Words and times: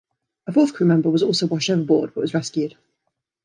A 0.47 0.51
fourth 0.51 0.73
crew 0.73 0.87
member 0.87 1.11
was 1.11 1.21
also 1.21 1.45
washed 1.45 1.69
overboard, 1.69 2.15
but 2.15 2.21
was 2.21 2.33
rescued. 2.33 2.75